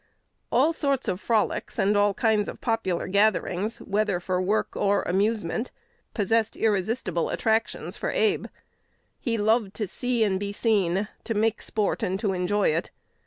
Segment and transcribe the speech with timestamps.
[0.51, 5.69] All sorts of frolics and all kinds of popular gatherings, whether for work or amusement,
[6.15, 8.47] possessed irresistible attractions for Abe.
[9.19, 12.89] He loved to see and be seen, to make sport and to enjoy it.